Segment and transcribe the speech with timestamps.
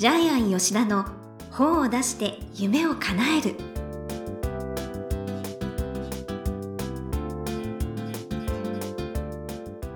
[0.00, 1.04] ジャイアン吉田の
[1.50, 3.54] 本を出して夢を叶える。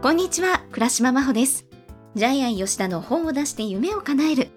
[0.02, 1.64] こんにちは倉島真帆です。
[2.16, 4.48] ジャイアン吉田の本を出して夢を叶える。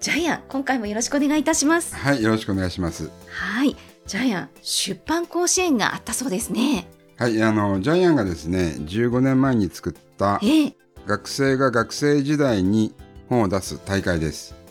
[0.00, 1.94] ジャイアン今回もよろしくお願いいたします。
[1.94, 3.10] はい、よろしくお願いします。
[3.28, 3.76] はい
[4.06, 6.88] ジャイアン出版甲子園があったそうですね。
[7.18, 10.74] はい、あのジャイアンがですね、15年前に作ったええ。
[11.06, 12.94] 学生が学生時代に
[13.28, 14.65] 本を出す大会です。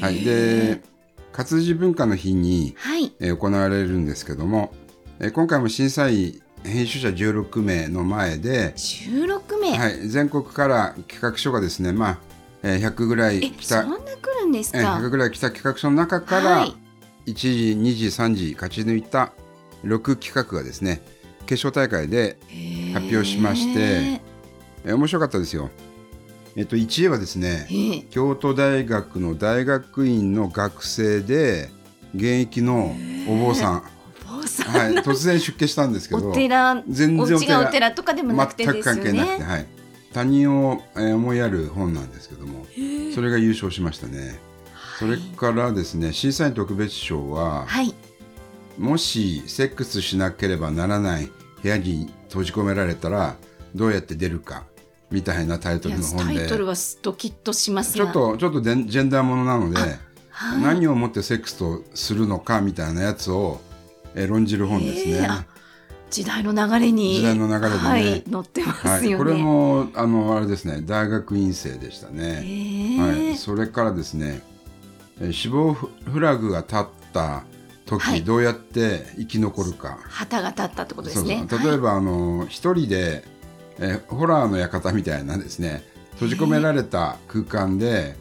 [0.00, 0.80] はい、で、
[1.32, 3.12] 活字文化の日に、はい。
[3.20, 4.72] えー行われるんですけども、
[5.20, 12.18] えー今回も審査員編集者16名の前で、16名、はい、全国から企画書がですね、まあ、
[12.62, 16.74] えー100ぐらいえ来たそんな来るんですえーか100ぐらい来た企画書の中から、はい。
[17.26, 19.32] 1時2時3時勝ち抜いた
[19.84, 21.02] 6企画がですね
[21.46, 22.38] 決勝大会で、
[22.94, 24.20] 発表しましてへ
[24.84, 25.70] えー面白かったですよ。
[26.58, 28.00] えっと1位はですねええ。
[28.10, 31.70] 京都大学の大学院の学生で
[32.16, 32.96] 現役の
[33.28, 39.66] お坊さん、はい、突然出家したんですけどお寺全然お家がお寺とかでもなくて全く関係なくて、ねはい、
[40.12, 42.66] 他人を、えー思いやる本なんですけども
[43.14, 44.40] それが優勝しましたね。
[44.98, 47.94] それからですね審査員特別賞は、はい。
[48.78, 51.30] もしセックスしなければならない
[51.62, 53.36] 部屋に閉じ込められたら
[53.76, 54.64] どうやって出るか
[55.10, 56.38] みたいなタイトルの本で。
[56.38, 59.80] タイトルはドキッとしますがちょっとちょっとジェンダーものなので、
[60.30, 60.62] はい。
[60.62, 63.60] 何をもってセックスとするのかみたいなやつを
[64.14, 65.12] えー論じる本ですね。
[65.12, 65.44] ええあ
[66.10, 67.76] 時代の流れに時代の流れでね。
[67.76, 72.96] はい、載ってますよね、はい、これもあのあれですね大学院生でしたえね。
[72.96, 74.42] えはい、それからですね、
[75.20, 77.44] えー死亡フフラグが立った
[77.88, 78.22] 時、はい。
[78.22, 79.98] どうやって生き残るか。
[80.08, 81.46] 旗が立ったってことですね。
[81.50, 83.24] 例えば、あの一人で、
[83.78, 88.16] えーホラーの館みたいなですね閉じ込められた空間で、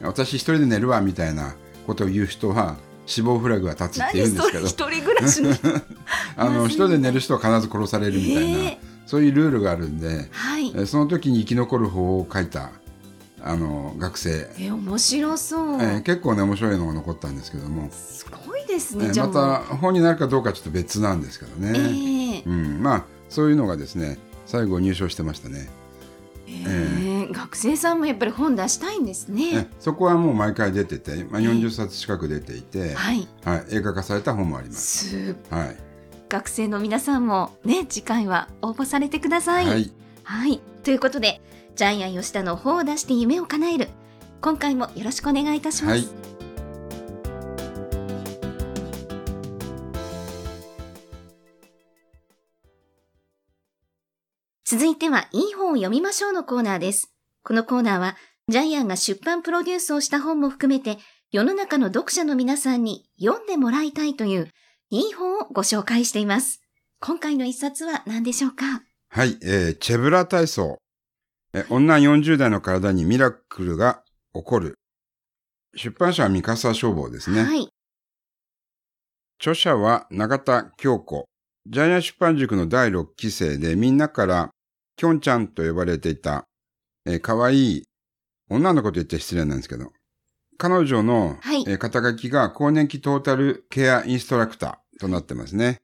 [0.00, 4.66] 私一人で寝るわみたいなことを言う人は死亡フラグが立つって言うんですけど。
[4.66, 5.50] 一人暮らしの
[6.36, 8.76] あの一人で寝る人は必ず殺されるみたいな、えー。
[9.06, 10.68] そういうルールがあるんで、はい。
[10.68, 12.70] えーその時に生き残る方法を書いた
[13.44, 22.42] あの学生、え面白そう、えー結構ね面白いのが残ったんですけども、すごいですえーねじゃあまた本になるかどうかちょっと別なんですけどね。
[22.44, 24.18] ええうん、まあそういうのがですね
[24.52, 25.70] 最後入賞してましたね、
[26.46, 27.32] ええ。
[27.32, 29.60] 学生さんもやっぱり本出したいんですね。
[29.60, 33.26] えそこはもう毎回出てて、まあ、40冊近く出ていて、はい。
[33.46, 35.08] はい、映画化された本もあります。
[35.08, 35.76] すはい、
[36.28, 39.64] 学生の皆さんもね次回は応募されてください。
[39.64, 39.70] は
[40.24, 41.40] はい、い、ということで
[41.74, 43.88] ジャイアン吉田の本を出して夢を叶える。
[44.42, 46.12] 今回もよろしくお願いいたします。
[46.12, 46.21] はい
[54.72, 57.12] 続いてはいい本を読みましょうのコーナーです。
[57.44, 58.16] このコーナーは
[58.48, 60.96] ジャイアンが出版プロデュースをした本も含めて
[61.30, 64.48] 世の中の読者の皆さんに読んでもらいたいという
[64.88, 66.62] いい本をご紹介しています。
[67.00, 68.64] 今回の一冊は何でしょうか？
[69.10, 70.78] はいえーチェブラ体操、
[71.52, 74.02] え女40代の体にミラクルが
[74.32, 74.76] 起こる
[75.76, 77.68] 出版社は三笠消防ですね、はい。
[79.38, 81.26] 著者は永田京子
[81.66, 84.50] ジャイアン出版塾の第6期生でみんなから
[85.02, 86.46] きょんちゃんと呼ばれていた、
[87.06, 87.82] えー、かわいい
[88.48, 89.90] 女の子と言って失礼なんですけど
[90.58, 95.80] 彼女の、はいえー肩書きが更年期トータルケアインストラクターとなってますね。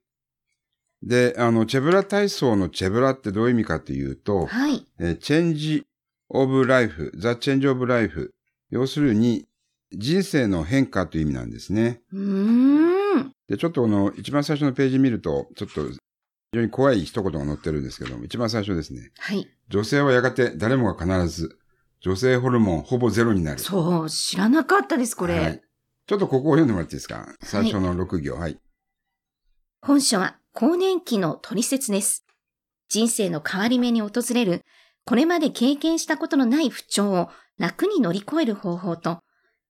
[1.03, 4.87] で、あの、チェブラ体操のチェブラってどういう意味かというと、はい。
[5.01, 5.85] えーチェンジ
[6.29, 8.35] オブライフ、ザ・チェンジオブライフ。
[8.71, 9.49] 要するに、
[9.91, 12.03] 人生の変化という意味なんですね。
[12.13, 13.33] うーん。
[13.49, 15.89] で、ちょっとこの一番最初のページ見ると、ちょっと
[16.53, 19.11] 非常に怖い一言が載ってるんですけども、一番最初ですね。
[19.19, 19.47] はい。
[19.69, 21.59] 女性はやがて誰もが必ず、
[22.01, 23.59] 女性ホルモンほぼゼロになる。
[23.59, 25.39] そう、知らなかったです、これ。
[25.39, 25.63] はい。
[26.07, 27.35] ちょっとここを読んでもらっていいですか？
[27.43, 28.35] 最初の6行。
[28.35, 28.59] はい。
[29.83, 32.25] 本書は更年期の取説です。
[32.89, 34.63] 人生の変わり目に訪れる、
[35.05, 37.29] これまで経験したことのない不調を
[37.59, 39.19] 楽に乗り越える方法と、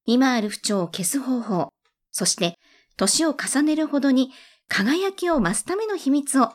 [0.05, 1.71] 今ある不調を消す方法、
[2.13, 2.57] そして
[2.97, 4.31] 年を重ねるほどに
[4.69, 6.53] 輝きを増すための秘密を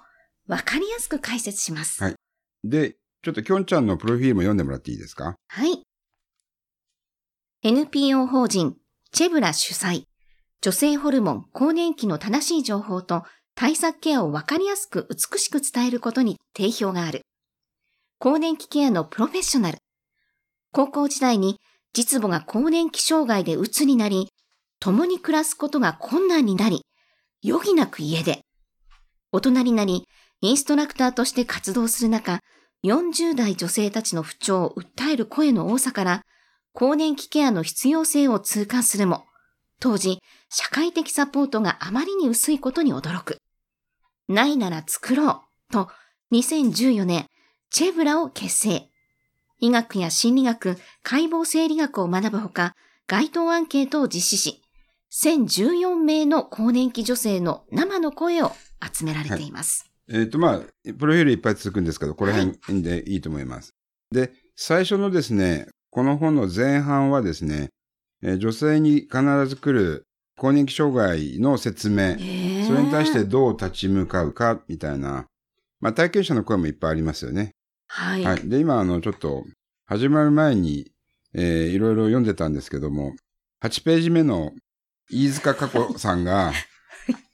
[0.48, 2.04] わかりやすく解説します。
[2.04, 2.16] はい
[2.66, 5.36] で、ちょっときょんちゃんのプロフィールも読んでもらっていいですか？
[5.48, 5.84] はい。
[7.62, 8.78] NPO 法人
[9.12, 10.06] チェブラ主催、
[10.62, 13.24] 女性ホルモン更年期の正しい情報と
[13.56, 17.22] 対策ケアをわかりやすく美しく伝えることに定評がある。
[18.18, 19.80] 更年期ケアのプロフェッショナル。
[20.72, 21.60] 高校時代に
[21.94, 24.30] 実母が更年期障害で鬱になり、
[24.80, 26.86] 共に暮らすことが困難になり、
[27.45, 28.42] 余儀なく家で。
[29.31, 30.07] 大人になり、
[30.44, 32.42] インストラクターとして活動する中、
[32.84, 36.22] 40代女性たちの不調を訴える声の多さから、
[36.74, 39.24] 更年期ケアの必要性を痛感するも、
[39.80, 40.19] 当時、
[40.50, 43.38] 社会的サポートがあまりに薄いことに驚く。
[44.28, 45.88] ないなら作ろうと、
[46.34, 47.28] 2014年、
[47.69, 48.90] チェブラを結成。
[49.60, 52.75] 医学や心理学、解剖生理学を学ぶほか、
[53.07, 54.62] 街頭アンケートを実施し、
[55.13, 58.51] 1014名の更年期女性の生の声を
[58.94, 59.93] 集められています。
[60.10, 60.60] えっ、と、まあ、
[60.98, 63.74] プロフィールいっぱい続くんですけど、この辺でいいと思います。
[64.12, 67.70] で、最初のですね、この本の前半はですね、
[68.22, 70.06] えー女性に必ず来る
[70.38, 75.28] 更年期障害の説明、えそれに対してどう立ち向かうか、みたいな、
[75.80, 77.52] まあ、体験者の声もいっぱいありますよね。
[77.88, 78.24] はい。
[78.24, 78.50] はい。
[78.50, 79.44] で、今、あの、ちょっと、
[79.86, 80.92] 始まる前に、
[81.34, 83.14] えーいろいろ読んでたんですけども、
[83.64, 84.52] 8ページ目の
[85.10, 86.52] 飯塚佳子さんが、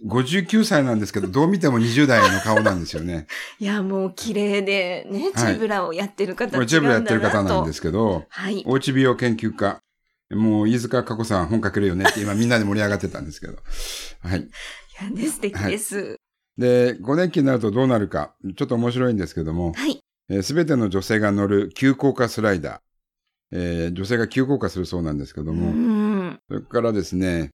[0.05, 3.27] 59歳なんですけど、どう見ても20代の顔なんですよね。
[3.59, 8.63] いや、もう綺麗でね、チはいェブラをやってる方これ、チェブラやってる方なんですすけど、はい。
[8.65, 9.81] おうち美容研究家、
[10.31, 13.57] もう飯塚佳子さん本書けるよねって 今みんなで盛り上がってたんですけど。
[14.21, 14.39] はい。
[14.39, 14.43] い
[15.03, 16.15] やね、素敵です。
[16.57, 20.01] で、更年期になるとどうなるか、ちょっと面白いんですけども、はい。
[20.43, 22.79] すべての女性が乗る急降下スライダー。
[23.51, 26.39] えー女性が急降下するそうなんですけどうも、ん。
[26.47, 27.49] それからですね、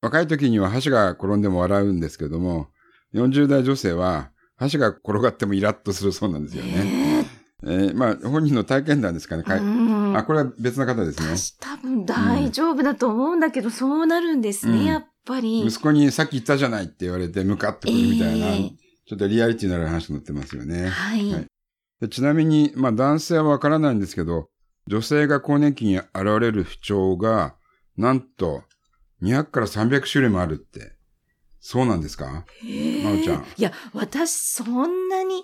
[0.00, 2.68] 若い時には箸が転んでも笑うんですけども、
[3.14, 6.84] 40代女性は箸が転がってもイラッとするそうなんですよね。
[6.84, 7.26] ね
[7.64, 9.42] えーまあ、本人の体験談ですかね。
[9.44, 9.56] えか
[10.18, 11.36] あ、これは別の方ですね。
[11.36, 15.66] 私多分大丈夫だと思うんだけど、そうなるんですね、うんやっぱり。
[15.66, 18.72] 息子にさっき言ったじゃないって言われてムカッとくるみたいな、ええ
[19.08, 20.88] ちょっとリアリティのある話になってますよね。
[20.88, 21.32] はい。
[21.32, 21.46] はい
[22.00, 24.48] でちなみに、まあ男性はわからないんですけど、
[24.86, 26.06] 女性が更年期に現
[26.40, 27.56] れる不調が、
[27.96, 28.62] なんと
[29.22, 30.92] 200から300種類もあるって。
[31.60, 32.44] そうなんですか？
[33.04, 35.40] まおちゃんいや、私そんなに、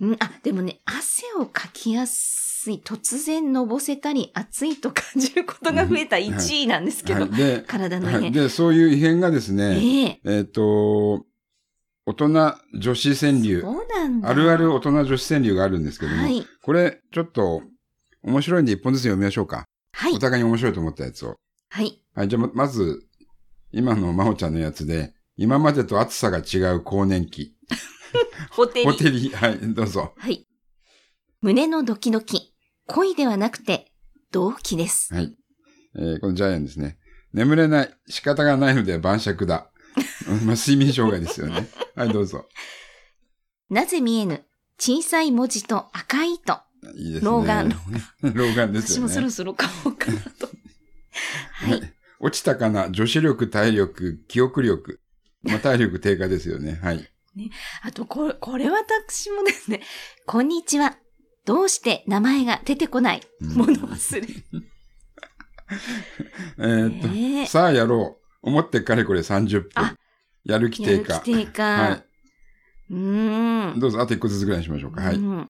[0.00, 0.14] ん？
[0.20, 7.30] あ、でもね、汗をかきやすい、突然のぼせたり、暑いと感じることが増えたうんはい1位なんですけど、はい。
[7.32, 8.12] で、体のね。
[8.12, 11.26] はい、で、そういう異変がですね、えええっ、と、
[12.06, 12.28] 大人
[12.78, 14.28] 女子川柳、そうなんだ。
[14.28, 16.46] あるある大人女子川柳があるんですけども、はい。
[16.62, 17.62] これちょっと
[18.22, 19.64] 面白いんで一本ずつ読みましょうか。
[19.92, 20.18] はいお。
[20.18, 21.36] 互いに面白いと思ったやつを。
[21.70, 22.02] はい。
[22.14, 23.06] はい、じゃあままず、
[23.72, 27.54] 今のまほちゃんのやつで、今までと暑さが違う更年期。
[28.50, 28.92] ホテル。
[28.92, 30.12] ホテリ、はい、どうぞ。
[30.18, 30.46] はい。
[31.40, 32.52] 胸のドキドキ。
[32.86, 33.92] 恋ではなくて、
[34.32, 35.14] 動機です。
[35.14, 35.34] はい。
[35.96, 36.98] えーこのジャイアンですね。
[37.32, 37.94] 眠れない。
[38.08, 39.70] 仕方がないので晩酌だ。
[40.28, 41.68] う んまあ、睡眠障害ですよね。
[41.94, 42.48] はい、どうぞ。
[43.68, 44.44] なぜ見えぬ
[44.78, 46.58] 小さい文字と赤い糸。
[46.96, 47.30] いいですね。
[47.30, 47.68] 老眼。
[48.22, 49.00] 老眼ですよね。
[49.00, 50.48] 私もそろそろ買おうかなと。
[51.68, 51.92] はい。
[52.20, 55.00] 落ちたかな女子力、体力、記憶力。
[55.42, 56.78] まあ、体力低下ですよね。
[56.82, 57.08] はい。
[57.82, 59.80] あと、これ、これ私もですね、
[60.26, 60.96] こんにちは。
[61.46, 64.26] どうして名前が出てこないうん物忘れ。
[66.58, 68.26] えーっと、ねえさあやろう。
[68.42, 69.96] 思ってかれこれ30分あ。
[70.44, 71.20] やる気やる低下。
[71.20, 71.62] 気低下。
[71.62, 72.04] は
[72.90, 73.76] うーい。
[73.76, 73.80] ん。
[73.80, 75.00] どうぞ、あと一個ずつぐらいにしましょうか。
[75.02, 75.16] はい。
[75.16, 75.48] うん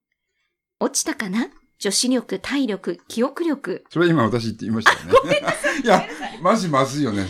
[0.83, 1.49] 落ちたかな？
[1.81, 3.85] 女子力、体力、記憶力。
[3.91, 5.41] それ今私って言いましたよね。
[5.83, 6.07] いや、
[6.43, 7.27] マジまずいよね。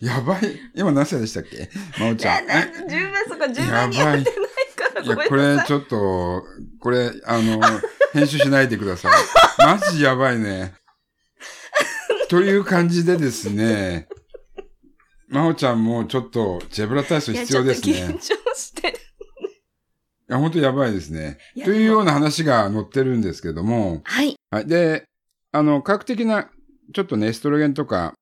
[0.00, 0.60] やばい。
[0.74, 1.70] 今何歳でしたっけ？
[2.00, 2.46] まおちゃん。
[2.88, 5.36] 十分そこ十分にやってないからいや、こ。
[5.36, 6.42] れちょっと、
[6.80, 7.60] これ、あの、
[8.12, 9.12] 編集しないでください。
[9.58, 10.74] マジやばいね。
[12.28, 14.08] という感じでですね、
[15.28, 17.92] まおちゃんもちょっと、ジェブラ体操必要ですね。
[17.92, 18.20] 緊張
[18.56, 18.98] してる。
[20.32, 21.36] いや、本当やばいですね。
[21.62, 24.34] というような話が載ってるんですけども、はい。
[24.50, 24.66] はい。
[24.66, 25.04] で、
[25.52, 26.48] あの、科学的な、
[26.94, 28.14] ちょっとね、エストロゲンとか、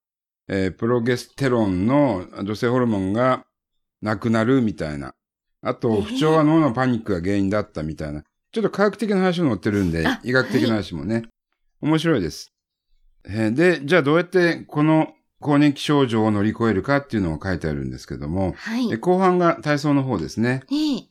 [0.48, 3.44] えープロゲステロンの女性ホルモンが
[4.02, 5.14] なくなるみたいな。
[5.62, 8.24] あえと、ー不調は脳のパニックが原因だったみたいな。
[8.50, 11.22] ちょっと科学的な話も載ってるんであ、医学的な話もね、
[11.80, 12.52] 面白いです。
[13.24, 18.92] えーで、じゃあどうやってこの更年期症状を乗り越えるかっていうのを書いてあるんですけども、はい。
[18.92, 20.62] え後半が体操の方ですね。
[20.70, 20.76] ねえ。
[20.94, 21.09] はい。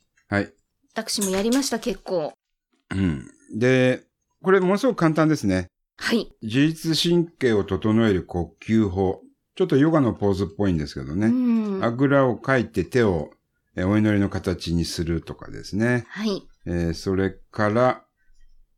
[0.99, 2.33] 私もやりました、結構。
[2.91, 3.27] うん。
[3.57, 4.03] で、
[4.43, 5.67] これものすごく簡単ですね。
[5.97, 6.31] はい。
[6.41, 9.21] 自律神経を整える呼吸法。
[9.55, 11.27] ちょっとヨガのポーズっぽいんですけどうね。
[11.29, 11.83] ん。
[11.83, 13.31] あぐらをかいて手を
[13.75, 16.05] えお祈りの形にするとかですね。
[16.07, 16.47] はい。
[16.65, 18.03] えーそれから、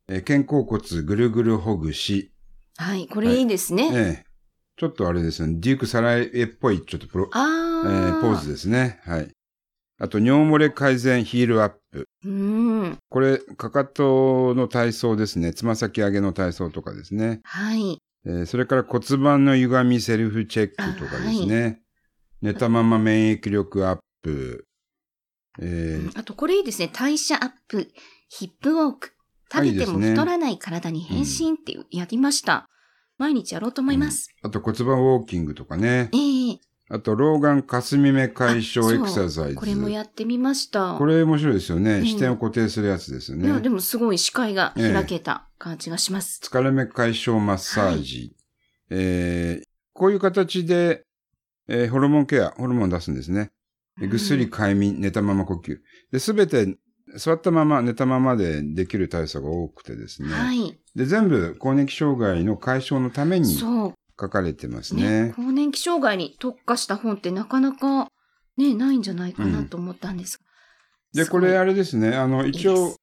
[0.08, 2.32] えー肩甲骨ぐるぐるほぐし。
[2.78, 3.08] はい。
[3.08, 3.90] これいいですね。
[3.94, 4.32] えー
[4.78, 5.58] ちょっとあれですね。
[5.60, 8.18] デュークサラエっぽいちょっとプロ、あえあ。
[8.18, 9.00] ーポーズですね。
[9.04, 9.30] はい。
[10.04, 12.10] あと、尿漏れ改善ヒールアップ。
[12.26, 12.98] うん。
[13.10, 15.54] これ、かかとの体操ですね。
[15.54, 17.42] つま先上げの体操とかですね。
[17.44, 18.00] はい。
[18.26, 21.82] えーそれから骨盤の歪みセルフチェックとかですね。
[22.42, 24.66] 寝たまま免疫力アップ。
[25.60, 26.90] えーあと、これいいですね。
[26.92, 27.88] 代謝アップ、
[28.28, 29.12] ヒップウォーク。
[29.54, 32.68] 食べても太らない体に変身っていう、やりました。
[33.20, 34.30] 毎日やろうと思います。
[34.42, 36.10] あと骨盤ウォーキングとかね。
[36.12, 36.60] ええ
[36.94, 39.56] あと老眼霞目解消エクササイズ。
[39.56, 40.96] これもやってみました。
[40.98, 42.00] これ面白いですよね。
[42.00, 43.70] ええ視点を固定するやつですよいや、ねで。
[43.70, 46.42] もすごい視界が開けた感じがします。
[46.44, 48.36] 疲れ目解消マッサージ。
[48.90, 51.06] えーこういう形で、
[51.68, 53.52] えーホルモンケア、ホルモンを出すんですね。
[53.98, 55.78] でぐっすり快眠、寝たまま呼吸。
[56.12, 56.78] で、すべて
[57.16, 60.30] 座ったまま、寝たままでできる体操が多くてですね。
[60.30, 60.78] はい。
[60.96, 63.94] で、全部更年期障害の解消のためにそう。
[64.22, 65.34] 書かれてますねね。
[65.36, 68.10] 更年期障害に特化した本ってなかなか
[68.58, 70.44] ね、ないんじゃないかなと思ったんですが。
[71.14, 72.16] で、これあれですね。
[72.16, 72.96] あの、一応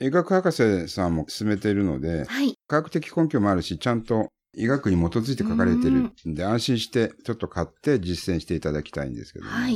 [0.00, 2.54] 医学博士さんも進めているので、はい。
[2.66, 9.50] 科学的根拠もあるし、ちゃんと医学に基づいて書かれてるんで、安心してちょっと買って実践していただきたいんですけど、ね。
[9.50, 9.74] はい。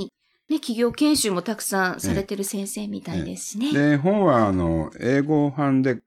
[0.48, 3.72] ね、企業研修もたくさんされてる先生みたいですしね。
[3.72, 6.02] で、本は、あの、英語版で、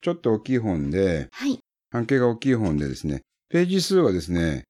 [0.00, 1.58] ちょっと大きい本で、はい。
[1.90, 4.62] 半径が大きい本でですね、ページ数はですね、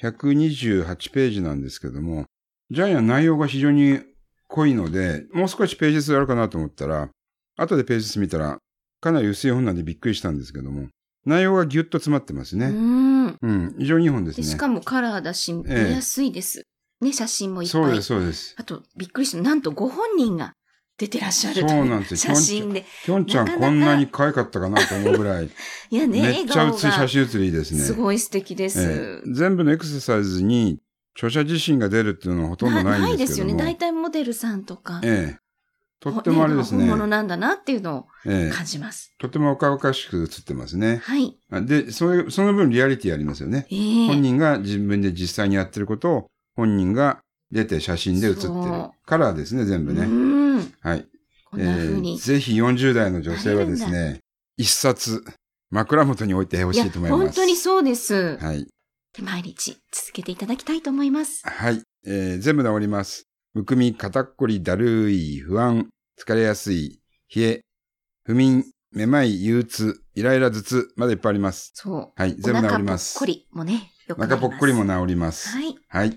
[0.00, 2.24] 128ページなんですけども、
[2.70, 4.00] ジャイアン内容が非常に
[4.46, 7.10] 濃いので、もう少しページ数あるかなと思ったら、
[7.56, 8.58] 後でページ数見たら、
[9.00, 10.86] かなり薄い本なんでびっくりしたんですけども、
[11.26, 12.68] 内容がギュッと詰まってますうね。
[12.68, 13.26] ん。
[13.26, 14.44] うん、非常にいい本ですね。
[14.44, 16.62] でしかもカラーだし、見ええやすいです。
[17.00, 17.72] ね、写真もいっぱい。
[17.72, 18.54] そうです、そうです。
[18.56, 19.42] あと、びっくりした。
[19.42, 20.52] なんとご本人が
[20.98, 22.84] 出てらっしゃるとそうなんですよ写真で。
[23.04, 25.46] きょんちゃんこんなに可愛かったかなと思うぐらい、
[25.90, 27.80] いやね、めっちゃ写写真写りいいですね。
[27.80, 28.82] すごい素敵です。
[28.82, 30.80] ええ全部のエクササイズに
[31.14, 33.50] 著者自身が出るっていうのはほとんどないんですけども。
[33.52, 33.64] よね。
[33.64, 35.00] 大体モデルさんとか。
[35.04, 35.38] ええ。
[36.00, 36.80] とってもあれですね。
[36.80, 38.54] 本物なんだなっていうのをええ。
[38.54, 39.14] 感じます。
[39.18, 41.00] とても若々しく写ってますね。
[41.04, 41.36] はい。
[41.50, 43.66] あで、それその分リアリティありますよね。
[43.70, 46.26] ええ本人が自分で実際にやってることを
[46.56, 48.92] 本人が出て写真で写ってるそ。
[49.06, 50.47] カラーですね、全部ね。
[50.84, 50.90] うん。
[50.90, 51.06] はい。
[51.50, 52.12] こんな風に。
[52.12, 54.20] えーぜひ40代の女性はですね、
[54.56, 55.24] 一冊
[55.70, 57.22] 枕元に置いてほしいと思います。
[57.24, 58.36] 本当にそうです。
[58.38, 58.66] はい。
[59.16, 61.42] で毎日続けていただきたいと思います。
[61.48, 61.82] はい。
[62.06, 63.24] えー全部治ります。
[63.54, 65.88] むくみ、肩こり、だるい、不安、
[66.20, 67.00] 疲れやすい、
[67.34, 67.60] 冷え、
[68.24, 71.72] 不眠、めまい、憂鬱、イライラ頭痛、まだいっぱいあります。
[71.74, 72.12] そう。
[72.14, 72.36] はい。
[72.38, 73.14] 全部治ります。
[73.14, 74.30] ぽっこりもね、よくます。
[74.30, 75.48] 中ぽっこりも治ります。
[75.48, 75.76] はい。
[75.88, 76.16] はい。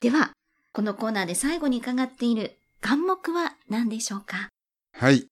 [0.00, 0.30] では、
[0.72, 4.50] このコーナーで最後に伺っている願目は何でしょうか？
[4.92, 5.26] はい。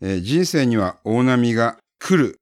[0.00, 2.38] えー人生には大波が来る。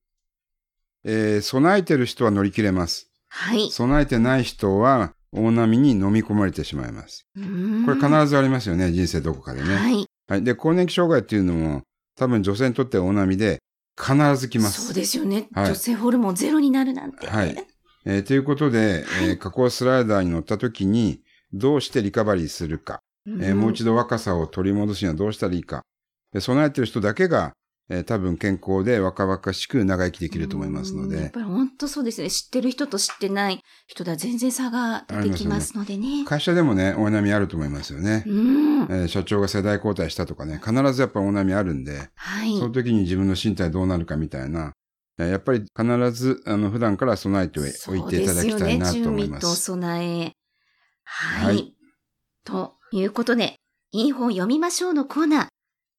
[1.03, 3.11] えー備えてる人は乗り切れます。
[3.31, 3.71] はい。
[3.71, 7.25] 備えてない人は大波に飲み込まれてしまいます。
[7.35, 7.41] こ
[7.87, 9.75] これ必ずありますよね、人生どこかでね。
[9.75, 10.07] はい。
[10.29, 10.45] はい。
[10.45, 11.83] で、更年期障害っていうのも
[12.17, 13.61] 多分女性にとっては大波で
[13.99, 14.85] 必ず来ます。
[14.89, 15.49] そうですよね。
[15.55, 17.27] はい女性ホルモンゼロになるなんて。
[17.27, 17.57] はい。
[18.05, 21.23] えーということで、えー加工スライダーに乗った時に
[21.55, 25.83] どうしてリカバリーするか、うんえーもう一度若さを取り戻すにはどうしたらいいか。
[26.33, 27.53] で備えてる人だけが、
[27.89, 32.31] えー多分健康で若々しく長生きできると思いますので、うんやっぱり本当そうですね。
[32.31, 36.25] 知ってる人と知ってない人では全然差が出てきますのでね。
[36.25, 38.23] 会社でもね、大波あると思いますよね。
[38.27, 38.83] うん。
[38.85, 42.57] えー社長が世代交代したとかね、必ずやっぱ大波あるんで、はい。
[42.59, 44.73] その時に自分の身体どうなるかみたいな、
[45.19, 49.03] えーやっぱり必ず、あの、普段から備えておいていただきたいなと思いそうですよね。
[49.03, 49.57] 準備とます。
[49.63, 50.33] 備え。
[51.05, 51.47] はい。
[51.47, 51.75] はい
[52.45, 53.57] ということで、
[53.93, 55.47] いい本読みましょうのコーナー。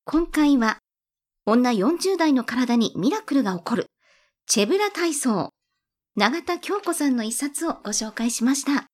[0.06, 0.80] 今回は、
[1.46, 3.88] 女40代の体にミラクルが起こる、
[4.46, 5.50] チェブラ体操。
[6.18, 8.88] 永田京子さんの一冊をご紹介しました。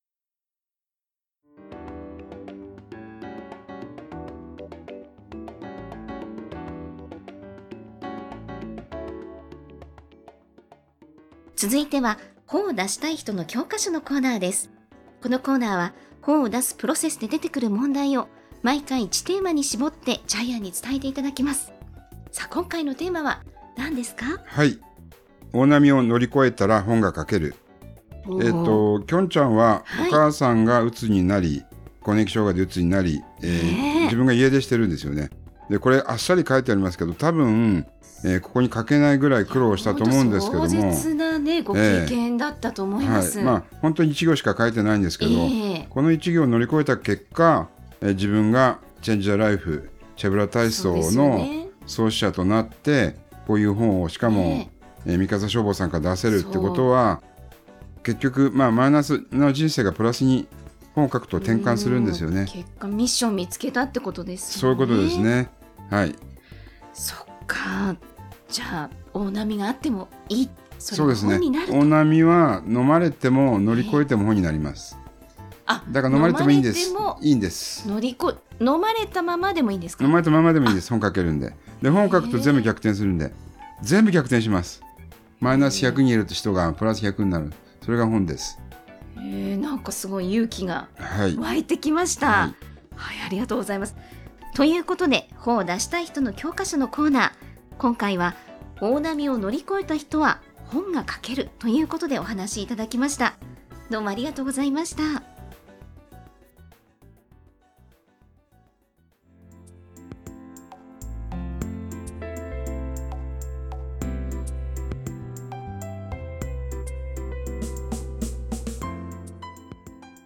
[11.55, 14.69] 続いては本を出したい人の教科書のコーナーです。
[15.23, 15.93] このコーナーは
[16.27, 18.27] 本を出すプロセスで出てくる問題を
[18.61, 21.71] 毎回1テーマに絞ってジャイアンに伝えていただきます。
[22.31, 23.41] さあ今回のテーマは
[23.77, 24.25] 何ですか？
[24.45, 24.77] はい。
[25.53, 27.55] 大波を乗り越えたら本が書ける。
[28.41, 31.63] えっ、と、きょんちゃんははいお母さんが鬱になり、
[32.01, 35.29] 更年期障害で鬱になり、えー自分が家出してるんですよね。
[35.69, 37.85] で、これあっさり書いてありますけど、多分、
[38.23, 43.37] えーここに書けないぐらい苦労したと思うんですけども、壮絶なねご経験だったと思います。
[43.37, 47.69] はい、まあ本当に1行しか書いてないんですけど、ええこの1行を乗り越えた結果、
[48.01, 54.69] えー自分がチェンジ・ザ・ライフチェブラ体操のね創始者となってこういう本をしかも、え
[55.05, 57.21] えー三笠消防さんから出せるってことは
[58.03, 60.47] 結局、まあ、マイナスの人生がプラスに
[60.95, 62.41] 本を書くと転換するんですよね。
[62.41, 64.61] うん結果ミッション見つけたってことですよね。
[64.61, 65.17] そういうことです。
[65.19, 65.49] ね。
[65.89, 66.15] はい、
[66.93, 67.95] そっか。
[68.49, 70.49] じゃあ大波があってもいい？
[70.79, 71.67] そうですね本になる。
[71.67, 74.97] と大波は飲まれても乗り越えても本になります。
[75.65, 76.93] あだから飲まれてもいいんです。
[77.21, 77.87] いいんです。
[77.89, 80.05] 乗り越え飲まれたままでもいいんですか？
[80.05, 80.89] 飲まれたままでもいいです。
[80.91, 81.53] 本書けるんで。
[81.81, 83.33] で本を書くと全部逆転するんで、
[83.81, 84.81] 全部逆転します。
[85.39, 87.51] マイナス100にいる人がプラス100になる。
[87.81, 88.59] そそれが本です。
[89.15, 91.37] えー、なんかすごい勇気がはい。
[91.37, 92.27] 湧いてきました。
[92.27, 92.33] は
[92.97, 93.95] はいい、ありがとうございます。
[94.57, 97.31] ということで、本を出したい人の教科書のコーナー。
[97.77, 98.33] 今回は、
[98.81, 103.35] 大波を乗り越えた人は本が書けるということでお話しいただきました。
[103.91, 105.21] どうもありがとうございました。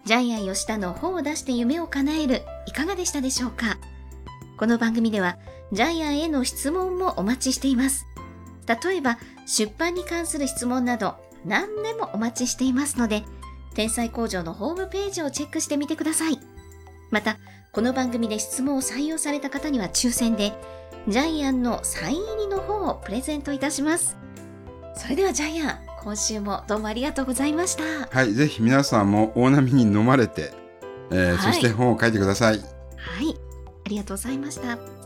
[0.06, 3.76] ジャイアン吉田の本を出して夢を叶えるいかがでしたでしょうか？
[4.62, 5.38] この番組では
[5.72, 8.06] ジャイアンへの質問もお待ちしています。
[8.84, 13.24] 例えば出版に関する質問など何でもお待ちしていますので、
[13.74, 16.38] 天才工場のホームページをチェックしてみてください。
[17.10, 17.38] また、
[17.72, 20.52] この番組で質問を採用された方には抽選で、
[21.08, 24.16] ジャイアンのサイン入りの本をプレゼントいたします。
[24.94, 27.82] それではジャイアン、今週もどうもありがとうございました。
[28.16, 28.32] はい。
[28.32, 30.52] ぜひ皆さんも大波に飲まれて、
[31.10, 32.81] えーはいそして本を書いてください。
[33.92, 35.01] ありがとうございました。